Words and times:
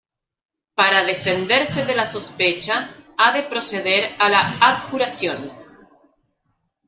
Para 0.73 1.03
defenderse 1.03 1.85
de 1.85 1.93
la 1.95 2.07
sospecha, 2.07 2.89
ha 3.19 3.31
de 3.31 3.43
proceder 3.43 4.15
a 4.17 4.29
la 4.31 4.41
abjuración. 4.59 5.51